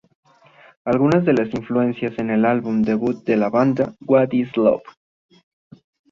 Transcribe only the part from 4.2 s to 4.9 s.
is love?